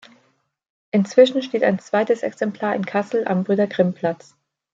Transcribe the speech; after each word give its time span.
Inzwischen 0.89 1.43
steht 1.43 1.61
ein 1.61 1.77
zweites 1.77 2.23
Exemplar 2.23 2.73
in 2.75 2.85
Kassel 2.87 3.27
am 3.27 3.43
Brüder-Grimm-Platz. 3.43 4.35